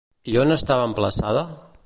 I 0.35 0.39
on 0.43 0.53
estava 0.55 0.89
emplaçada? 0.89 1.45